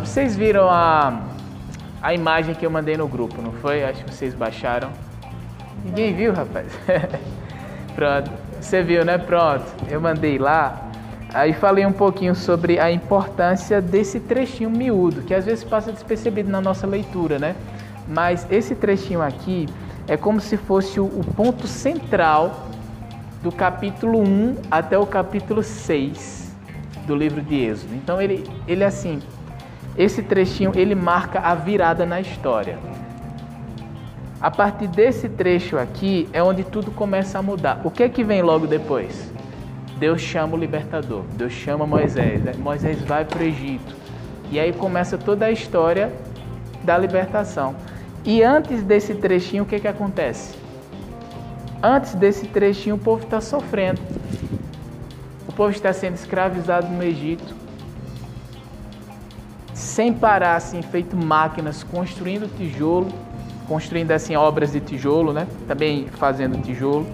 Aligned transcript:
Vocês 0.00 0.34
viram 0.34 0.68
a, 0.68 1.22
a 2.00 2.14
imagem 2.14 2.54
que 2.54 2.64
eu 2.64 2.70
mandei 2.70 2.96
no 2.96 3.06
grupo, 3.06 3.42
não 3.42 3.52
foi? 3.52 3.84
Acho 3.84 4.04
que 4.04 4.14
vocês 4.14 4.34
baixaram. 4.34 4.90
Ninguém 5.84 6.14
viu, 6.14 6.32
rapaz? 6.32 6.66
Pronto. 7.94 8.30
Você 8.60 8.82
viu, 8.82 9.04
né? 9.04 9.18
Pronto. 9.18 9.64
Eu 9.88 10.00
mandei 10.00 10.38
lá. 10.38 10.90
Aí 11.32 11.52
falei 11.52 11.86
um 11.86 11.92
pouquinho 11.92 12.34
sobre 12.34 12.80
a 12.80 12.90
importância 12.90 13.80
desse 13.80 14.18
trechinho 14.18 14.70
miúdo, 14.70 15.22
que 15.22 15.34
às 15.34 15.44
vezes 15.44 15.62
passa 15.62 15.92
despercebido 15.92 16.50
na 16.50 16.60
nossa 16.60 16.86
leitura, 16.86 17.38
né? 17.38 17.54
Mas 18.08 18.46
esse 18.50 18.74
trechinho 18.74 19.22
aqui 19.22 19.68
é 20.08 20.16
como 20.16 20.40
se 20.40 20.56
fosse 20.56 20.98
o, 20.98 21.08
ponto 21.36 21.68
central 21.68 22.68
do 23.42 23.52
capítulo 23.52 24.20
1 24.20 24.56
até 24.70 24.98
o 24.98 25.06
capítulo 25.06 25.62
6 25.62 26.52
do 27.06 27.14
livro 27.14 27.40
de 27.40 27.54
Êxodo. 27.54 27.94
Então 27.94 28.20
ele, 28.20 28.44
ele 28.66 28.82
assim, 28.82 29.20
esse 29.96 30.22
trechinho 30.22 30.72
ele 30.74 30.94
marca 30.94 31.40
a 31.40 31.54
virada 31.54 32.06
na 32.06 32.20
história. 32.20 32.78
A 34.40 34.50
partir 34.50 34.86
desse 34.86 35.28
trecho 35.28 35.76
aqui 35.76 36.28
é 36.32 36.42
onde 36.42 36.64
tudo 36.64 36.90
começa 36.90 37.38
a 37.38 37.42
mudar. 37.42 37.80
O 37.84 37.90
que 37.90 38.02
é 38.02 38.08
que 38.08 38.24
vem 38.24 38.40
logo 38.40 38.66
depois? 38.66 39.30
Deus 39.98 40.22
chama 40.22 40.56
o 40.56 40.58
libertador, 40.58 41.24
Deus 41.34 41.52
chama 41.52 41.86
Moisés, 41.86 42.42
né? 42.42 42.52
Moisés 42.56 43.02
vai 43.02 43.24
para 43.24 43.38
o 43.38 43.42
Egito. 43.42 43.94
E 44.50 44.58
aí 44.58 44.72
começa 44.72 45.18
toda 45.18 45.44
a 45.44 45.50
história 45.50 46.10
da 46.82 46.96
libertação. 46.96 47.76
E 48.24 48.42
antes 48.42 48.82
desse 48.82 49.14
trechinho, 49.14 49.64
o 49.64 49.66
que, 49.66 49.78
que 49.78 49.88
acontece? 49.88 50.56
Antes 51.82 52.14
desse 52.14 52.46
trechinho, 52.46 52.96
o 52.96 52.98
povo 52.98 53.24
está 53.24 53.40
sofrendo. 53.40 54.00
O 55.46 55.52
povo 55.52 55.70
está 55.70 55.92
sendo 55.92 56.14
escravizado 56.14 56.88
no 56.88 57.02
Egito, 57.02 57.54
sem 60.00 60.14
parar, 60.14 60.56
assim, 60.56 60.80
feito 60.80 61.14
máquinas, 61.14 61.82
construindo 61.82 62.48
tijolo, 62.56 63.08
construindo 63.68 64.12
assim 64.12 64.34
obras 64.34 64.72
de 64.72 64.80
tijolo, 64.80 65.30
né? 65.30 65.46
Também 65.68 66.06
fazendo 66.06 66.58
tijolo, 66.62 67.06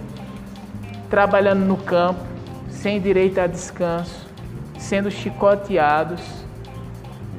trabalhando 1.09 1.65
no 1.65 1.75
campo, 1.75 2.21
sem 2.69 3.01
direito 3.01 3.41
a 3.41 3.45
descanso, 3.45 4.25
sendo 4.79 5.11
chicoteados, 5.11 6.21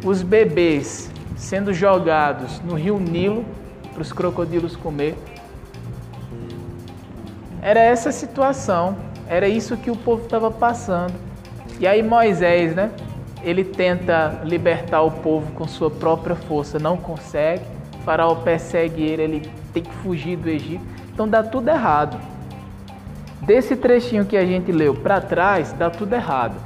os 0.04 0.22
bebês 0.22 1.10
sendo 1.34 1.72
jogados 1.72 2.60
no 2.60 2.74
rio 2.74 3.00
Nilo 3.00 3.42
para 3.94 4.02
os 4.02 4.12
crocodilos 4.12 4.76
comer. 4.76 5.16
Era 7.62 7.80
essa 7.80 8.12
situação, 8.12 8.98
era 9.26 9.48
isso 9.48 9.78
que 9.78 9.90
o 9.90 9.96
povo 9.96 10.24
estava 10.24 10.50
passando. 10.50 11.14
E 11.80 11.86
aí 11.86 12.02
Moisés, 12.02 12.74
né? 12.74 12.90
Ele 13.42 13.64
tenta 13.64 14.40
libertar 14.44 15.02
o 15.02 15.10
povo 15.10 15.52
com 15.52 15.66
sua 15.66 15.90
própria 15.90 16.34
força, 16.34 16.78
não 16.78 16.96
consegue. 16.96 17.64
O 18.00 18.02
faraó 18.02 18.34
persegue 18.36 19.02
ele, 19.02 19.22
ele 19.22 19.52
tem 19.72 19.82
que 19.82 19.94
fugir 19.96 20.36
do 20.36 20.48
Egito. 20.48 20.84
Então 21.12 21.28
dá 21.28 21.42
tudo 21.42 21.68
errado. 21.68 22.18
Desse 23.42 23.76
trechinho 23.76 24.24
que 24.24 24.36
a 24.36 24.44
gente 24.44 24.70
leu 24.72 24.94
para 24.94 25.20
trás, 25.20 25.72
dá 25.72 25.88
tudo 25.88 26.14
errado. 26.14 26.56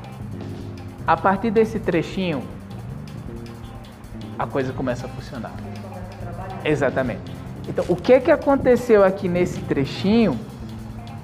A 1.07 1.17
partir 1.17 1.51
desse 1.51 1.79
trechinho, 1.79 2.43
a 4.39 4.47
coisa 4.47 4.73
começa 4.73 5.07
a 5.07 5.09
funcionar. 5.09 5.53
Exatamente. 6.65 7.21
Então, 7.69 7.85
o 7.89 7.97
que, 7.97 8.19
que 8.21 8.31
aconteceu 8.31 9.05
aqui 9.05 9.29
nesse 9.29 9.61
trechinho 9.61 10.39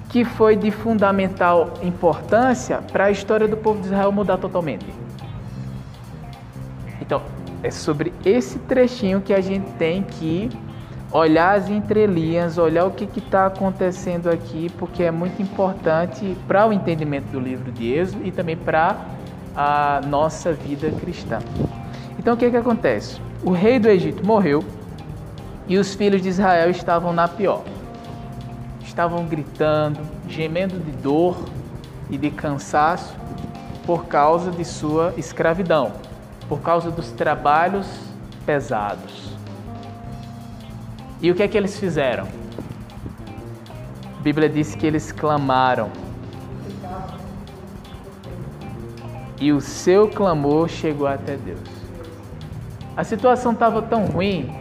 que 0.09 0.23
foi 0.23 0.55
de 0.55 0.71
fundamental 0.71 1.73
importância 1.83 2.79
para 2.91 3.05
a 3.05 3.11
história 3.11 3.47
do 3.47 3.57
povo 3.57 3.79
de 3.81 3.87
Israel 3.87 4.11
mudar 4.11 4.37
totalmente? 4.37 4.85
É 7.61 7.71
sobre 7.71 8.13
esse 8.25 8.57
trechinho 8.59 9.21
que 9.21 9.33
a 9.33 9.41
gente 9.41 9.69
tem 9.73 10.03
que 10.03 10.49
olhar 11.11 11.57
as 11.57 11.69
entrelinhas, 11.69 12.57
olhar 12.57 12.85
o 12.85 12.91
que 12.91 13.19
está 13.19 13.47
acontecendo 13.47 14.29
aqui, 14.29 14.71
porque 14.77 15.03
é 15.03 15.11
muito 15.11 15.41
importante 15.41 16.37
para 16.47 16.67
o 16.67 16.73
entendimento 16.73 17.25
do 17.31 17.39
livro 17.39 17.71
de 17.71 17.91
Êxodo 17.91 18.25
e 18.25 18.31
também 18.31 18.55
para 18.55 18.97
a 19.55 20.01
nossa 20.07 20.53
vida 20.53 20.91
cristã. 20.91 21.39
Então, 22.17 22.35
o 22.35 22.37
que, 22.37 22.49
que 22.49 22.57
acontece? 22.57 23.19
O 23.43 23.51
rei 23.51 23.79
do 23.79 23.89
Egito 23.89 24.25
morreu 24.25 24.63
e 25.67 25.77
os 25.77 25.93
filhos 25.95 26.21
de 26.21 26.29
Israel 26.29 26.69
estavam 26.69 27.11
na 27.11 27.27
pior. 27.27 27.63
Estavam 28.83 29.25
gritando, 29.25 29.99
gemendo 30.27 30.79
de 30.79 30.91
dor 30.91 31.37
e 32.09 32.17
de 32.17 32.29
cansaço 32.29 33.15
por 33.85 34.05
causa 34.05 34.51
de 34.51 34.63
sua 34.65 35.13
escravidão, 35.17 35.91
por 36.49 36.59
causa 36.61 36.89
dos 36.89 37.11
trabalhos 37.11 37.87
pesados. 38.45 39.37
E 41.21 41.29
o 41.29 41.35
que 41.35 41.43
é 41.43 41.47
que 41.47 41.55
eles 41.55 41.79
fizeram? 41.79 42.27
A 44.17 44.21
Bíblia 44.21 44.49
diz 44.49 44.73
que 44.73 44.87
eles 44.87 45.11
clamaram. 45.11 45.89
E 49.39 49.53
o 49.53 49.61
seu 49.61 50.09
clamor 50.09 50.67
chegou 50.67 51.07
até 51.07 51.37
Deus. 51.37 51.59
A 52.97 53.03
situação 53.03 53.53
estava 53.53 53.81
tão 53.81 54.05
ruim 54.07 54.53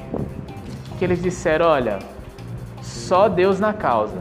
que 0.98 1.04
eles 1.04 1.20
disseram: 1.22 1.66
Olha, 1.66 1.98
só 2.82 3.28
Deus 3.28 3.58
na 3.58 3.72
causa, 3.72 4.18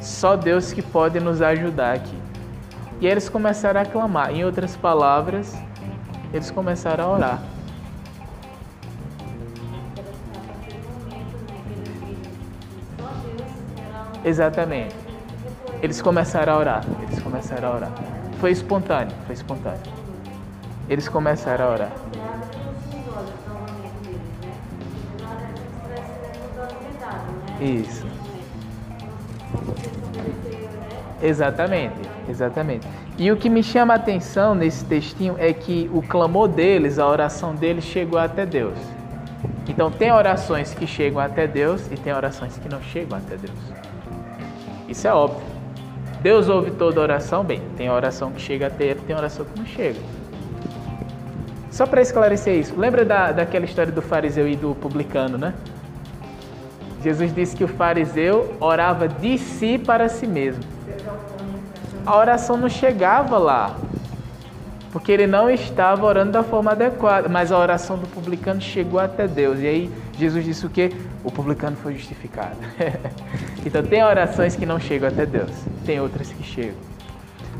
só 0.00 0.36
Deus 0.36 0.72
que 0.72 0.82
pode 0.82 1.20
nos 1.20 1.40
ajudar 1.40 1.94
aqui. 1.94 2.18
E 3.00 3.06
eles 3.06 3.28
começaram 3.28 3.80
a 3.80 3.86
clamar. 3.86 4.34
Em 4.34 4.44
outras 4.44 4.76
palavras, 4.76 5.56
eles 6.32 6.50
começaram 6.50 7.04
a 7.04 7.08
orar. 7.08 7.42
Exatamente. 14.24 14.94
Eles 15.82 16.00
começaram 16.02 16.52
a 16.52 16.58
orar. 16.58 16.84
Eles 17.02 17.22
começaram 17.22 17.68
a 17.68 17.74
orar. 17.74 17.92
Foi 18.38 18.50
espontâneo, 18.50 19.14
foi 19.26 19.34
espontâneo. 19.34 19.80
Eles 20.88 21.08
começaram 21.08 21.64
a 21.66 21.70
orar. 21.70 21.92
Isso. 27.60 28.06
Exatamente, 31.22 32.00
exatamente. 32.28 32.86
E 33.20 33.30
o 33.30 33.36
que 33.36 33.50
me 33.50 33.62
chama 33.62 33.92
a 33.92 33.96
atenção 33.96 34.54
nesse 34.54 34.82
textinho 34.82 35.36
é 35.38 35.52
que 35.52 35.90
o 35.92 36.00
clamor 36.00 36.48
deles, 36.48 36.98
a 36.98 37.06
oração 37.06 37.54
deles 37.54 37.84
chegou 37.84 38.18
até 38.18 38.46
Deus. 38.46 38.78
Então 39.68 39.90
tem 39.90 40.10
orações 40.10 40.72
que 40.72 40.86
chegam 40.86 41.20
até 41.20 41.46
Deus 41.46 41.86
e 41.92 41.96
tem 41.98 42.14
orações 42.14 42.56
que 42.56 42.66
não 42.66 42.80
chegam 42.80 43.18
até 43.18 43.36
Deus. 43.36 43.58
Isso 44.88 45.06
é 45.06 45.12
óbvio. 45.12 45.42
Deus 46.22 46.48
ouve 46.48 46.70
toda 46.70 46.98
oração, 46.98 47.44
bem, 47.44 47.60
tem 47.76 47.90
oração 47.90 48.32
que 48.32 48.40
chega 48.40 48.68
até 48.68 48.84
ele, 48.84 49.00
tem 49.06 49.14
oração 49.14 49.44
que 49.44 49.58
não 49.58 49.66
chega. 49.66 50.00
Só 51.70 51.84
para 51.86 52.00
esclarecer 52.00 52.54
isso, 52.54 52.74
lembra 52.74 53.04
da, 53.04 53.32
daquela 53.32 53.66
história 53.66 53.92
do 53.92 54.00
fariseu 54.00 54.48
e 54.48 54.56
do 54.56 54.74
publicano, 54.76 55.36
né? 55.36 55.52
Jesus 57.04 57.34
disse 57.34 57.54
que 57.54 57.64
o 57.64 57.68
fariseu 57.68 58.56
orava 58.58 59.06
de 59.06 59.36
si 59.36 59.76
para 59.76 60.08
si 60.08 60.26
mesmo. 60.26 60.64
A 62.06 62.16
oração 62.16 62.56
não 62.56 62.68
chegava 62.68 63.38
lá, 63.38 63.76
porque 64.92 65.12
ele 65.12 65.26
não 65.26 65.50
estava 65.50 66.04
orando 66.04 66.32
da 66.32 66.42
forma 66.42 66.72
adequada, 66.72 67.28
mas 67.28 67.52
a 67.52 67.58
oração 67.58 67.98
do 67.98 68.06
publicano 68.06 68.60
chegou 68.60 68.98
até 68.98 69.28
Deus. 69.28 69.60
E 69.60 69.66
aí 69.66 69.90
Jesus 70.18 70.44
disse 70.44 70.66
o 70.66 70.70
que? 70.70 70.90
O 71.22 71.30
publicano 71.30 71.76
foi 71.76 71.94
justificado. 71.94 72.56
então 73.64 73.82
tem 73.82 74.02
orações 74.02 74.56
que 74.56 74.66
não 74.66 74.80
chegam 74.80 75.08
até 75.08 75.26
Deus, 75.26 75.50
tem 75.84 76.00
outras 76.00 76.30
que 76.32 76.42
chegam. 76.42 76.90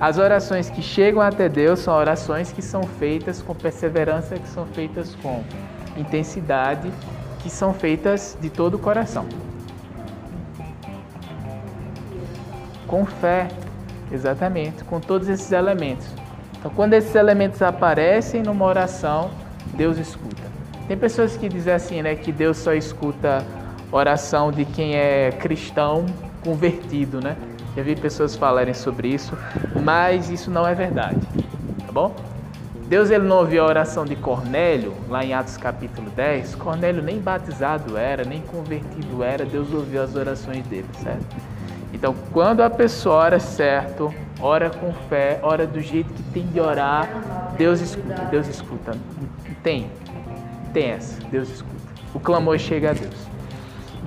As 0.00 0.16
orações 0.16 0.70
que 0.70 0.80
chegam 0.80 1.20
até 1.20 1.48
Deus 1.48 1.80
são 1.80 1.94
orações 1.94 2.50
que 2.50 2.62
são 2.62 2.82
feitas 2.84 3.42
com 3.42 3.54
perseverança, 3.54 4.34
que 4.36 4.48
são 4.48 4.64
feitas 4.66 5.14
com 5.22 5.44
intensidade 5.96 6.90
que 7.42 7.50
são 7.50 7.72
feitas 7.72 8.36
de 8.40 8.50
todo 8.50 8.74
o 8.74 8.78
coração. 8.78 9.26
Com 12.86 13.06
fé, 13.06 13.48
exatamente, 14.10 14.84
com 14.84 15.00
todos 15.00 15.28
esses 15.28 15.50
elementos. 15.52 16.06
Então, 16.58 16.70
quando 16.74 16.94
esses 16.94 17.14
elementos 17.14 17.62
aparecem 17.62 18.42
numa 18.42 18.64
oração, 18.64 19.30
Deus 19.74 19.98
escuta. 19.98 20.42
Tem 20.86 20.96
pessoas 20.96 21.36
que 21.36 21.48
dizem 21.48 21.72
assim, 21.72 22.02
né, 22.02 22.14
que 22.16 22.32
Deus 22.32 22.58
só 22.58 22.74
escuta 22.74 23.44
oração 23.92 24.52
de 24.52 24.64
quem 24.64 24.94
é 24.94 25.30
cristão 25.32 26.06
convertido, 26.44 27.20
né? 27.20 27.36
Já 27.76 27.82
vi 27.82 27.94
pessoas 27.94 28.34
falarem 28.34 28.74
sobre 28.74 29.08
isso, 29.08 29.36
mas 29.82 30.30
isso 30.30 30.50
não 30.50 30.66
é 30.66 30.74
verdade, 30.74 31.20
tá 31.86 31.92
bom? 31.92 32.14
Deus 32.88 33.08
ele 33.08 33.24
não 33.24 33.38
ouviu 33.38 33.62
a 33.62 33.66
oração 33.66 34.04
de 34.04 34.16
Cornélio, 34.16 34.92
lá 35.08 35.24
em 35.24 35.32
Atos 35.32 35.56
capítulo 35.56 36.10
10. 36.10 36.56
Cornélio 36.56 37.00
nem 37.00 37.20
batizado 37.20 37.96
era, 37.96 38.24
nem 38.24 38.40
convertido 38.40 39.22
era, 39.22 39.44
Deus 39.44 39.72
ouviu 39.72 40.02
as 40.02 40.16
orações 40.16 40.66
dele, 40.66 40.88
certo? 41.00 41.24
Então, 42.00 42.14
quando 42.32 42.62
a 42.62 42.70
pessoa 42.70 43.16
ora 43.16 43.38
certo, 43.38 44.10
ora 44.40 44.70
com 44.70 44.90
fé, 45.10 45.38
ora 45.42 45.66
do 45.66 45.82
jeito 45.82 46.10
que 46.14 46.22
tem 46.32 46.46
de 46.46 46.58
orar, 46.58 47.52
Deus 47.58 47.78
escuta, 47.82 48.14
Deus 48.30 48.48
escuta. 48.48 48.96
Tem. 49.62 49.90
Tem 50.72 50.92
essa. 50.92 51.22
Deus 51.30 51.50
escuta. 51.50 51.76
O 52.14 52.18
clamor 52.18 52.58
chega 52.58 52.92
a 52.92 52.92
Deus. 52.94 53.28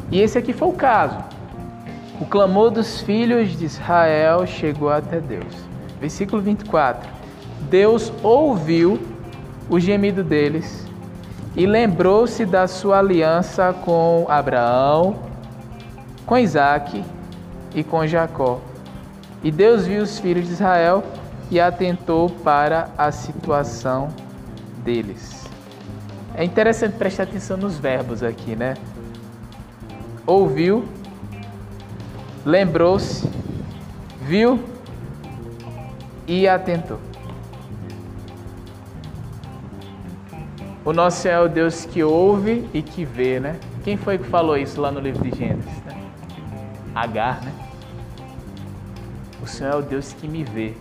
E 0.09 0.19
esse 0.19 0.39
aqui 0.39 0.53
foi 0.53 0.69
o 0.69 0.73
caso. 0.73 1.19
O 2.19 2.25
clamor 2.25 2.71
dos 2.71 2.99
filhos 3.01 3.55
de 3.55 3.65
Israel 3.65 4.47
chegou 4.47 4.89
até 4.89 5.19
Deus. 5.19 5.53
Versículo 6.01 6.41
24. 6.41 7.07
Deus 7.69 8.11
ouviu 8.23 8.99
o 9.69 9.79
gemido 9.79 10.23
deles 10.23 10.87
e 11.55 11.67
lembrou-se 11.67 12.43
da 12.43 12.67
sua 12.67 12.97
aliança 12.97 13.71
com 13.85 14.25
Abraão, 14.27 15.15
com 16.25 16.35
Isaac 16.35 17.05
e 17.73 17.83
com 17.83 18.05
Jacó. 18.05 18.61
E 19.43 19.51
Deus 19.51 19.85
viu 19.85 20.03
os 20.03 20.19
filhos 20.19 20.47
de 20.47 20.53
Israel 20.53 21.03
e 21.51 21.59
atentou 21.59 22.29
para 22.29 22.89
a 22.97 23.11
situação 23.11 24.09
deles. 24.83 25.43
É 26.35 26.43
interessante 26.43 26.95
prestar 26.97 27.23
atenção 27.23 27.57
nos 27.57 27.77
verbos 27.77 28.23
aqui, 28.23 28.55
né? 28.55 28.75
Ouviu, 30.25 30.85
lembrou-se, 32.45 33.29
viu 34.21 34.59
e 36.25 36.47
atentou. 36.47 36.99
O 40.85 40.91
nosso 40.91 41.27
é 41.27 41.39
o 41.39 41.47
Deus 41.47 41.85
que 41.85 42.03
ouve 42.03 42.67
e 42.73 42.81
que 42.81 43.05
vê, 43.05 43.39
né? 43.39 43.57
Quem 43.83 43.95
foi 43.95 44.17
que 44.17 44.25
falou 44.25 44.57
isso 44.57 44.81
lá 44.81 44.91
no 44.91 44.99
livro 44.99 45.23
de 45.23 45.37
Gênesis? 45.37 45.83
Né? 45.85 46.01
Agar, 46.95 47.41
né? 47.41 47.51
O 49.43 49.45
Senhor 49.45 49.73
é 49.73 49.75
o 49.75 49.81
Deus 49.81 50.13
que 50.13 50.25
me 50.25 50.41
vê. 50.41 50.73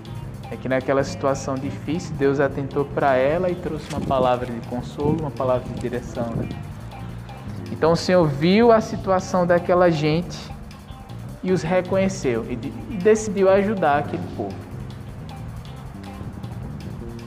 É 0.49 0.56
que 0.56 0.69
naquela 0.69 1.03
situação 1.03 1.56
difícil, 1.56 2.14
Deus 2.14 2.38
atentou 2.38 2.85
para 2.85 3.17
ela 3.17 3.50
e 3.50 3.56
trouxe 3.56 3.93
uma 3.93 4.00
palavra 4.00 4.47
de 4.47 4.69
consolo, 4.69 5.19
uma 5.19 5.32
palavra 5.32 5.69
de 5.69 5.81
direção. 5.81 6.26
Né? 6.37 6.49
Então 7.73 7.91
o 7.91 7.97
Senhor 7.97 8.25
viu 8.25 8.70
a 8.70 8.81
situação 8.81 9.44
daquela 9.44 9.91
gente 9.91 10.38
e 11.43 11.50
os 11.50 11.62
reconheceu 11.62 12.47
e, 12.49 12.55
decidiu 12.55 13.50
ajudar 13.50 13.99
aquele 13.99 14.23
povo. 14.37 14.55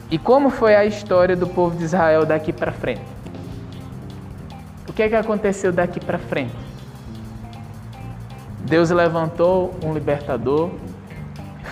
E 0.10 0.18
como 0.18 0.50
foi 0.50 0.74
a 0.74 0.86
história 0.86 1.36
do 1.36 1.48
povo 1.48 1.76
de 1.76 1.84
Israel 1.84 2.26
daqui 2.26 2.54
para 2.54 2.72
frente? 2.72 3.02
O 4.88 4.94
que 4.94 5.04
é 5.04 5.10
que 5.10 5.16
aconteceu 5.16 5.74
daqui 5.74 6.00
para 6.00 6.18
frente? 6.18 6.56
Deus 8.62 8.90
levantou 8.90 9.74
um 9.84 9.94
libertador, 9.94 10.72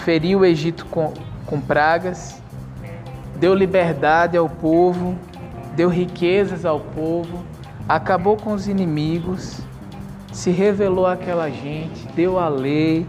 feriu 0.04 0.40
o 0.40 0.46
Egito 0.46 0.86
com, 0.88 1.14
com 1.46 1.62
pragas, 1.62 2.42
deu 3.40 3.56
liberdade 3.56 4.36
ao 4.36 4.50
povo, 4.50 5.18
deu 5.76 5.88
riquezas 5.88 6.66
ao 6.66 6.80
povo, 6.80 7.44
acabou 7.88 8.36
com 8.36 8.54
os 8.54 8.68
inimigos, 8.68 9.62
se 10.32 10.52
revelou 10.52 11.08
àquela 11.08 11.50
gente, 11.50 12.06
deu 12.16 12.38
a 12.38 12.50
lei, 12.50 13.08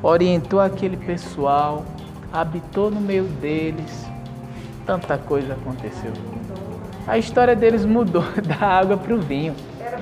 orientou 0.00 0.60
aquele 0.60 0.96
pessoal, 0.96 1.84
habitou 2.32 2.88
no 2.88 3.00
meio 3.00 3.24
deles, 3.24 4.06
tanta 4.86 5.18
coisa 5.18 5.54
aconteceu. 5.54 6.12
A 7.06 7.18
história 7.18 7.56
deles 7.56 7.84
mudou 7.84 8.22
da 8.46 8.64
água 8.64 8.96
para 8.96 9.14
o 9.14 9.20
vinho. 9.20 9.56
Era 9.80 9.98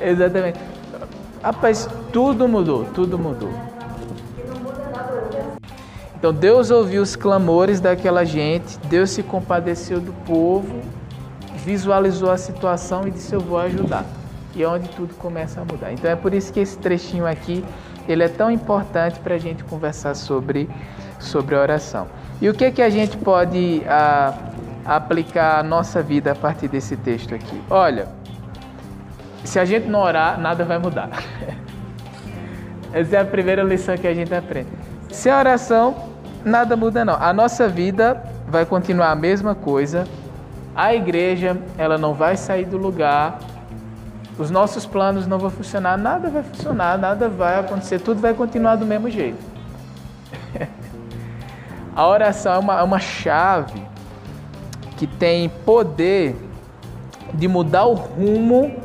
Exatamente. 0.00 0.75
Rapaz, 1.46 1.88
tudo 2.12 2.48
mudou, 2.48 2.86
tudo 2.86 3.16
mudou. 3.16 3.52
Então 6.18 6.34
Deus 6.34 6.72
ouviu 6.72 7.00
os 7.00 7.14
clamores 7.14 7.78
daquela 7.78 8.24
gente, 8.24 8.76
Deus 8.88 9.10
se 9.10 9.22
compadeceu 9.22 10.00
do 10.00 10.12
povo, 10.24 10.80
visualizou 11.64 12.32
a 12.32 12.36
situação 12.36 13.06
e 13.06 13.12
disse: 13.12 13.32
Eu 13.32 13.38
vou 13.38 13.60
ajudar. 13.60 14.04
E 14.56 14.64
é 14.64 14.68
onde 14.68 14.88
tudo 14.88 15.14
começa 15.14 15.60
a 15.60 15.64
mudar. 15.64 15.92
Então 15.92 16.10
é 16.10 16.16
por 16.16 16.34
isso 16.34 16.52
que 16.52 16.58
esse 16.58 16.76
trechinho 16.78 17.24
aqui 17.24 17.64
ele 18.08 18.24
é 18.24 18.28
tão 18.28 18.50
importante 18.50 19.20
para 19.20 19.36
a 19.36 19.38
gente 19.38 19.62
conversar 19.62 20.16
sobre, 20.16 20.68
sobre 21.20 21.54
oração. 21.54 22.08
E 22.42 22.48
o 22.48 22.54
que, 22.54 22.72
que 22.72 22.82
a 22.82 22.90
gente 22.90 23.16
pode 23.18 23.84
a, 23.86 24.34
ah, 24.84 24.96
aplicar 24.96 25.60
à 25.60 25.62
nossa 25.62 26.02
vida 26.02 26.32
a 26.32 26.34
partir 26.34 26.66
desse 26.66 26.96
texto 26.96 27.36
aqui? 27.36 27.62
Olha, 27.70 28.08
se 29.46 29.58
a 29.58 29.64
gente 29.64 29.86
não 29.88 30.00
orar, 30.00 30.38
nada 30.40 30.64
vai 30.64 30.78
mudar. 30.78 31.10
Essa 32.92 33.16
é 33.16 33.20
a 33.20 33.24
primeira 33.24 33.62
lição 33.62 33.96
que 33.96 34.06
a 34.06 34.14
gente 34.14 34.34
aprende. 34.34 34.68
Sem 35.10 35.32
oração, 35.32 35.94
nada 36.44 36.76
muda 36.76 37.04
não. 37.04 37.14
A 37.14 37.32
nossa 37.32 37.68
vida 37.68 38.22
vai 38.48 38.64
continuar 38.64 39.10
a 39.10 39.16
mesma 39.16 39.54
coisa. 39.54 40.04
A 40.74 40.94
igreja, 40.94 41.56
ela 41.78 41.96
não 41.98 42.14
vai 42.14 42.36
sair 42.36 42.64
do 42.64 42.76
lugar 42.76 43.38
os 44.38 44.50
nossos 44.50 44.84
planos 44.84 45.26
não 45.26 45.38
vão 45.38 45.50
funcionar, 45.50 45.96
nada 45.96 46.28
vai 46.28 46.42
funcionar, 46.42 46.98
nada 46.98 47.28
vai 47.28 47.58
acontecer, 47.58 47.98
tudo 48.00 48.20
vai 48.20 48.34
continuar 48.34 48.76
do 48.76 48.84
mesmo 48.84 49.08
jeito. 49.08 49.38
A 51.96 52.06
oração 52.06 52.54
é 52.54 52.58
uma, 52.58 52.80
é 52.80 52.82
uma 52.82 52.98
chave 52.98 53.82
que 54.98 55.06
tem 55.06 55.48
poder 55.48 56.36
de 57.32 57.48
mudar 57.48 57.86
o 57.86 57.94
rumo 57.94 58.76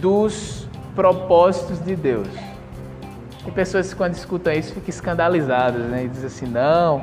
dos 0.00 0.66
propósitos 0.94 1.82
de 1.84 1.94
Deus. 1.94 2.28
Tem 3.44 3.52
pessoas 3.52 3.94
quando 3.94 4.14
escutam 4.14 4.52
isso 4.52 4.74
ficam 4.74 4.88
escandalizadas, 4.88 5.82
né? 5.86 6.04
E 6.04 6.08
dizem 6.08 6.26
assim, 6.26 6.46
não, 6.46 7.02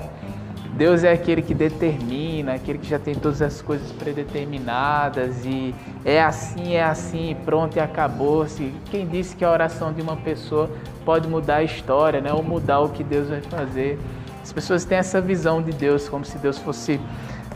Deus 0.78 1.04
é 1.04 1.12
aquele 1.12 1.42
que 1.42 1.56
determina, 1.56 2.54
aquele 2.54 2.78
que 2.78 2.88
já 2.88 3.00
tem 3.00 3.16
todas 3.16 3.42
as 3.42 3.62
coisas 3.62 3.92
predeterminadas 3.94 5.44
e 5.44 5.74
é 6.06 6.22
assim, 6.22 6.76
é 6.76 6.84
assim, 6.84 7.36
pronto 7.44 7.78
e 7.78 7.80
acabou-se. 7.80 8.72
Quem 8.92 9.08
disse 9.08 9.36
que 9.36 9.44
a 9.44 9.52
oração 9.52 9.92
de 9.92 10.02
uma 10.02 10.16
pessoa 10.16 10.70
pode 11.04 11.28
mudar 11.28 11.58
a 11.58 11.64
história, 11.64 12.22
né? 12.22 12.32
Ou 12.32 12.44
mudar 12.44 12.80
o 12.82 12.90
que 12.90 13.04
Deus 13.04 13.30
vai 13.30 13.42
fazer? 13.42 14.00
As 14.44 14.54
pessoas 14.54 14.86
têm 14.86 15.00
essa 15.00 15.20
visão 15.20 15.62
de 15.62 15.72
Deus 15.72 16.08
como 16.08 16.24
se 16.24 16.38
Deus 16.38 16.60
fosse 16.60 17.02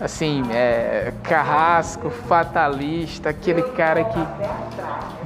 assim, 0.01 0.41
é, 0.51 1.13
carrasco, 1.21 2.09
fatalista, 2.09 3.29
aquele 3.29 3.61
cara 3.61 4.03
que 4.03 4.19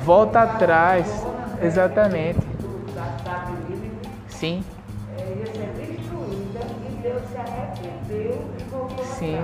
volta 0.03 0.41
atrás. 0.41 1.25
Exatamente. 1.61 2.39
Sim. 4.27 4.63
Sim. 9.17 9.41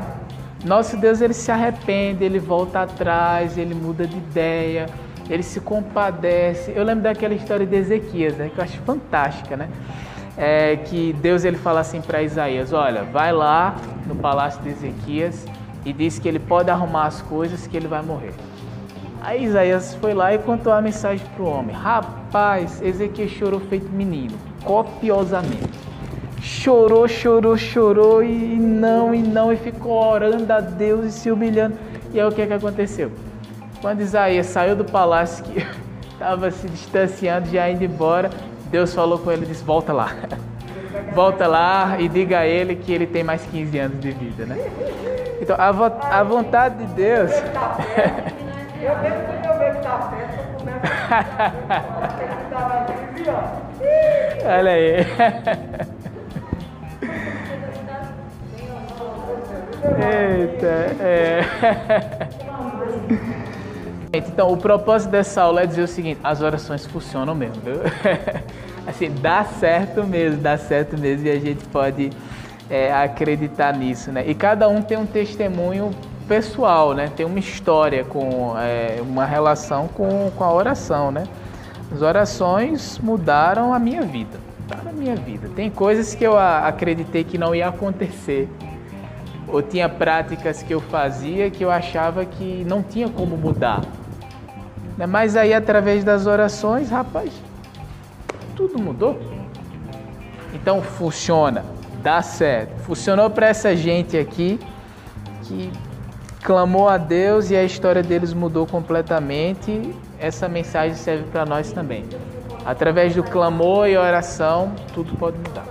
Nosso 0.65 0.97
Deus 0.97 1.21
ele 1.21 1.33
se 1.33 1.49
arrepende, 1.49 2.23
ele 2.23 2.37
volta 2.37 2.81
atrás, 2.81 3.57
ele 3.57 3.73
muda 3.73 4.05
de 4.05 4.17
ideia, 4.17 4.87
ele 5.29 5.41
se 5.41 5.59
compadece. 5.61 6.73
Eu 6.75 6.83
lembro 6.83 7.03
daquela 7.03 7.33
história 7.33 7.65
de 7.65 7.75
Ezequias, 7.75 8.35
né, 8.35 8.51
que 8.53 8.59
eu 8.59 8.63
acho 8.63 8.77
fantástica, 8.81 9.55
né? 9.55 9.69
É, 10.37 10.77
que 10.77 11.13
Deus 11.13 11.43
ele 11.43 11.57
fala 11.57 11.81
assim 11.81 12.01
para 12.01 12.21
Isaías: 12.21 12.71
Olha, 12.73 13.03
vai 13.03 13.31
lá 13.31 13.75
no 14.05 14.15
palácio 14.15 14.61
de 14.61 14.69
Ezequias 14.69 15.45
e 15.85 15.91
diz 15.91 16.19
que 16.19 16.27
ele 16.27 16.39
pode 16.39 16.69
arrumar 16.69 17.05
as 17.05 17.21
coisas 17.21 17.67
que 17.67 17.75
ele 17.75 17.87
vai 17.87 18.01
morrer. 18.01 18.33
Aí 19.21 19.43
Isaías 19.43 19.93
foi 19.95 20.13
lá 20.13 20.33
e 20.33 20.39
contou 20.39 20.71
a 20.71 20.81
mensagem 20.81 21.25
para 21.35 21.43
o 21.43 21.47
homem: 21.47 21.75
Rapaz, 21.75 22.81
Ezequias 22.81 23.31
chorou 23.31 23.59
feito 23.59 23.89
menino, 23.91 24.37
copiosamente 24.63 25.91
chorou, 26.41 27.07
chorou, 27.07 27.55
chorou 27.55 28.23
e 28.23 28.57
não, 28.57 29.13
e 29.13 29.21
não, 29.21 29.53
e 29.53 29.57
ficou 29.57 29.93
orando 29.93 30.51
a 30.51 30.59
Deus 30.59 31.05
e 31.05 31.11
se 31.11 31.31
humilhando. 31.31 31.77
E 32.13 32.19
aí 32.19 32.27
o 32.27 32.31
que, 32.31 32.41
é 32.41 32.47
que 32.47 32.53
aconteceu? 32.53 33.11
Quando 33.79 34.01
Isaías 34.01 34.47
saiu 34.47 34.75
do 34.75 34.83
palácio, 34.83 35.45
que 35.45 35.65
estava 36.11 36.49
se 36.51 36.67
distanciando, 36.67 37.49
já 37.49 37.69
indo 37.69 37.83
embora, 37.83 38.29
Deus 38.71 38.93
falou 38.95 39.19
com 39.19 39.31
ele 39.31 39.43
e 39.43 39.47
disse: 39.47 39.63
Volta 39.63 39.93
lá. 39.93 40.09
Volta 41.13 41.45
lá 41.45 41.97
e 41.99 42.07
diga 42.07 42.39
a 42.39 42.47
ele 42.47 42.75
que 42.75 42.91
ele 42.91 43.05
tem 43.05 43.23
mais 43.23 43.43
15 43.43 43.77
anos 43.77 43.99
de 43.99 44.11
vida, 44.11 44.45
né? 44.45 44.57
Então, 45.41 45.55
a, 45.59 45.71
vo 45.71 45.91
a 46.01 46.23
vontade 46.23 46.77
de 46.85 46.93
Deus. 46.93 47.31
Eu 48.81 48.97
mesmo 48.99 49.19
que 49.41 49.47
eu 49.47 49.57
vejo 49.59 49.81
da 49.81 49.99
festa, 50.09 50.47
começa 50.57 50.87
a 51.09 51.77
Olha 54.57 54.71
aí. 54.71 55.05
Eita, 60.01 60.75
é. 60.99 61.41
Então, 64.13 64.51
o 64.51 64.57
propósito 64.57 65.09
dessa 65.09 65.41
aula 65.41 65.61
é 65.61 65.65
dizer 65.65 65.83
o 65.83 65.87
seguinte: 65.87 66.19
as 66.21 66.41
orações 66.41 66.85
funcionam 66.85 67.33
mesmo, 67.33 67.61
viu? 67.63 67.75
Assim, 68.85 69.09
dá 69.09 69.45
certo 69.45 70.03
mesmo, 70.03 70.41
dá 70.41 70.57
certo 70.57 70.97
mesmo 70.97 71.27
e 71.27 71.31
a 71.31 71.39
gente 71.39 71.63
pode 71.65 72.09
é, 72.69 72.93
acreditar 72.93 73.73
nisso, 73.73 74.11
né? 74.11 74.25
E 74.27 74.35
cada 74.35 74.67
um 74.67 74.81
tem 74.81 74.97
um 74.97 75.05
testemunho 75.05 75.91
pessoal, 76.27 76.93
né? 76.93 77.09
Tem 77.15 77.25
uma 77.25 77.39
história 77.39 78.03
com 78.03 78.53
é, 78.57 79.01
uma 79.01 79.23
relação 79.23 79.87
com, 79.87 80.29
com 80.31 80.43
a 80.43 80.51
oração, 80.51 81.09
né? 81.09 81.23
As 81.93 82.01
orações 82.01 82.99
mudaram 82.99 83.73
a 83.73 83.79
minha 83.79 84.01
vida, 84.01 84.39
mudaram 84.59 84.89
a 84.89 84.93
minha 84.93 85.15
vida. 85.15 85.49
Tem 85.55 85.69
coisas 85.69 86.13
que 86.13 86.25
eu 86.25 86.37
acreditei 86.37 87.23
que 87.23 87.37
não 87.37 87.55
ia 87.55 87.69
acontecer. 87.69 88.49
Ou 89.47 89.61
tinha 89.61 89.87
práticas 89.87 90.63
que 90.63 90.73
eu 90.73 90.81
fazia 90.81 91.49
que 91.49 91.63
eu 91.63 91.71
achava 91.71 92.25
que 92.25 92.65
não 92.67 92.83
tinha 92.83 93.07
como 93.07 93.37
mudar. 93.37 93.81
Né? 95.01 95.07
Mas 95.07 95.35
aí, 95.35 95.51
através 95.51 96.03
das 96.03 96.27
orações, 96.27 96.91
rapaz, 96.91 97.31
tudo 98.55 98.77
mudou. 98.77 99.19
Então 100.53 100.79
funciona, 100.83 101.65
dá 102.03 102.21
certo. 102.21 102.77
Funcionou 102.83 103.27
para 103.27 103.47
essa 103.47 103.75
gente 103.75 104.15
aqui 104.15 104.59
que 105.41 105.71
clamou 106.43 106.87
a 106.87 106.97
Deus 106.97 107.49
e 107.49 107.55
a 107.55 107.63
história 107.63 108.03
deles 108.03 108.31
mudou 108.31 108.67
completamente. 108.67 109.91
Essa 110.19 110.47
mensagem 110.47 110.95
serve 110.95 111.23
para 111.31 111.45
nós 111.45 111.71
também. 111.71 112.05
Através 112.63 113.15
do 113.15 113.23
clamor 113.23 113.87
e 113.87 113.97
oração, 113.97 114.71
tudo 114.93 115.17
pode 115.17 115.37
mudar. 115.39 115.70